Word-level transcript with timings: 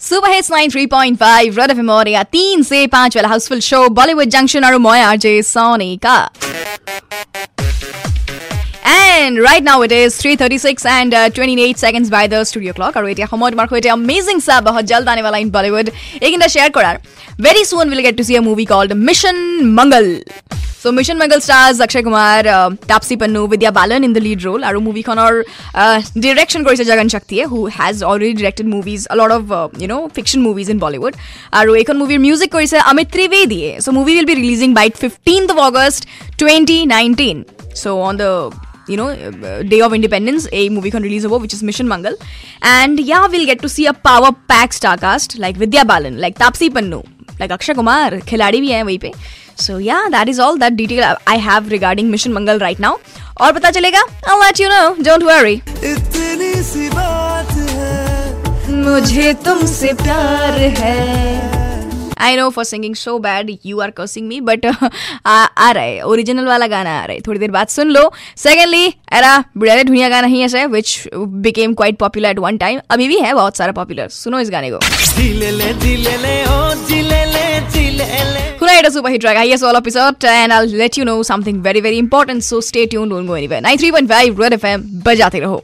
Super 0.00 0.30
hits 0.30 0.50
93.5 0.52 1.58
red 1.58 1.70
FM 1.70 1.90
और 1.90 2.08
या 2.08 2.22
तीन 2.32 2.62
से 2.62 2.86
पांच 2.94 3.16
वाला 3.16 3.28
हाउसफुल 3.28 3.60
शो 3.60 3.88
बॉलीवुड 3.98 4.28
जंक्शन 4.36 4.64
और 4.64 4.78
মই 4.86 5.00
आरजे 5.02 5.42
सोनी 5.42 5.96
का 6.06 6.16
And 9.24 9.38
right 9.38 9.64
now 9.66 9.74
it 9.82 9.92
is 9.92 10.16
3:36 10.22 10.84
and 10.86 11.14
uh, 11.14 11.30
28 11.30 11.78
seconds 11.78 12.10
by 12.14 12.22
the 12.32 12.40
studio 12.50 12.72
clock. 12.78 12.96
আৰু 12.96 13.06
এতিয়া 13.12 13.28
সময় 13.32 13.50
তোমাৰ 13.52 13.68
সৈতে 13.70 13.88
amazing 13.92 14.40
सा 14.46 14.60
बहुत 14.68 14.84
जल्द 14.92 15.08
आने 15.08 15.22
वाला 15.26 15.38
in 15.44 15.50
Bollywood 15.56 15.88
এইখিনিতে 16.24 16.48
শ্বেয়াৰ 16.54 16.70
কৰাৰ 16.76 16.96
very 17.46 17.64
soon 17.70 17.84
we'll 17.90 18.04
get 18.08 18.16
to 18.20 18.24
see 18.24 18.36
a 18.36 18.44
movie 18.48 18.66
called 18.72 18.96
Mission 19.08 19.36
Mangal. 19.78 20.08
So 20.81 20.93
Mission 20.93 21.17
Mangal 21.17 21.41
stars 21.41 21.81
Akshay 21.81 22.01
Kumar, 22.03 22.47
uh, 22.47 22.69
Tapsi 22.91 23.17
Pannu, 23.17 23.49
Vidya 23.49 23.69
Balan 23.69 24.05
in 24.05 24.13
the 24.13 24.21
lead 24.21 24.45
role. 24.45 24.63
Aru 24.63 24.79
movie 24.79 25.03
konar 25.03 25.43
uh, 25.73 26.01
direction 26.25 26.63
korise 26.63 26.85
Jagan 26.89 27.11
Shakti 27.11 27.41
who 27.41 27.65
has 27.65 28.01
already 28.01 28.33
directed 28.33 28.65
movies, 28.65 29.05
a 29.09 29.17
lot 29.17 29.29
of 29.29 29.51
uh, 29.51 29.67
you 29.77 29.89
know 29.89 30.07
fiction 30.07 30.41
movies 30.41 30.69
in 30.69 30.79
Bollywood. 30.79 31.17
Aru 31.51 31.73
ekon 31.81 31.97
movie 31.97 32.17
music 32.17 32.51
korise 32.51 32.77
Amit 32.93 33.11
Trivedi. 33.17 33.81
So 33.81 33.91
movie 33.91 34.15
will 34.15 34.25
be 34.31 34.35
releasing 34.35 34.73
by 34.73 34.87
15th 34.87 35.49
of 35.49 35.57
August 35.57 36.07
2019. 36.37 37.45
So 37.73 37.99
on 37.99 38.15
the 38.15 38.31
you 38.87 38.95
know 38.95 39.13
day 39.63 39.81
of 39.81 39.93
independence 39.93 40.47
a 40.53 40.69
movie 40.69 40.91
can 40.91 41.03
release 41.03 41.25
over 41.25 41.39
which 41.39 41.53
is 41.53 41.61
mission 41.61 41.89
mangal 41.89 42.15
and 42.61 42.99
yeah 43.01 43.27
we'll 43.27 43.45
get 43.45 43.61
to 43.61 43.69
see 43.69 43.85
a 43.85 43.93
power 43.93 44.31
packed 44.47 44.73
star 44.73 44.97
cast 44.97 45.37
like 45.37 45.57
vidya 45.57 45.85
balan 45.85 46.19
like 46.25 46.39
tapsi 46.39 46.69
pannu 46.77 47.01
like 47.39 47.51
Akshay 47.51 47.73
Kumar 47.73 48.19
खिलाड़ी 48.29 48.61
भी 48.61 48.71
हैं 48.71 48.83
वहीं 48.83 48.99
पे। 48.99 49.11
So 49.57 49.79
yeah 49.79 50.07
that 50.09 50.29
is 50.29 50.41
all 50.41 50.59
that 50.59 50.73
detail 50.73 51.03
I 51.03 51.39
have 51.39 51.69
regarding 51.69 52.09
Mission 52.09 52.33
Mangal 52.33 52.59
right 52.59 52.79
now 52.79 52.97
और 53.41 53.53
पता 53.53 53.71
चलेगा 53.71 54.01
I 54.29 54.39
let 54.39 54.59
you 54.61 54.69
know 54.69 54.95
don't 55.03 55.23
worry 55.23 55.53
इतनी 55.53 56.53
सी 56.63 56.89
बात 56.89 57.51
है। 57.51 58.77
मुझे 58.83 59.33
तुमसे 59.45 59.93
प्यार 59.93 60.59
है। 60.79 61.58
I 62.19 62.35
know 62.37 62.49
for 62.49 62.65
singing 62.65 62.95
so 62.95 63.17
bad 63.19 63.51
you 63.65 63.79
are 63.79 63.89
cursing 63.89 64.27
me 64.27 64.39
but 64.41 64.65
आ, 64.65 65.71
रहा 65.71 65.83
है 65.83 66.01
ओरिजिनल 66.01 66.45
वाला 66.45 66.67
गाना 66.67 66.99
आ 67.01 67.05
रहा 67.05 67.13
है 67.13 67.21
थोड़ी 67.27 67.39
देर 67.39 67.51
बाद 67.51 67.67
सुन 67.67 67.89
लो 67.89 68.11
सेकेंडली 68.37 68.85
एरा 69.13 69.37
बड़े 69.57 69.83
धुनिया 69.83 70.09
गाना 70.09 70.27
ही 70.27 70.41
ऐसा 70.41 70.59
है 70.59 70.67
which 70.67 71.07
became 71.15 71.73
quite 71.73 71.97
popular 71.97 72.29
at 72.29 72.39
one 72.39 72.57
time 72.57 72.79
अभी 72.89 73.07
भी 73.07 73.19
है 73.19 73.33
बहुत 73.33 73.57
सारा 73.57 73.71
पॉपुलर 73.71 74.07
सुनो 74.19 74.39
इस 74.39 74.49
गाने 74.49 74.71
को 74.71 74.79
ले 75.39 75.51
Tonight 78.59 78.85
it 78.85 78.93
super 78.93 79.09
hit 79.09 79.21
track. 79.21 79.37
Yes, 79.47 79.63
all 79.63 79.77
episode, 79.77 80.25
and 80.25 80.53
I'll 80.53 80.67
let 80.81 80.97
you 80.97 81.05
know 81.05 81.23
something 81.23 81.61
very, 81.61 81.79
very 81.79 81.97
important. 81.97 82.43
So 82.43 82.59
stay 82.59 82.85
tuned. 82.85 83.11
Don't 83.11 83.25
go 83.25 83.33
anywhere. 83.33 83.61
93.5 83.61 84.39
Red 84.39 84.55
FM. 84.59 84.83
बजाते 85.05 85.39
रहो 85.39 85.63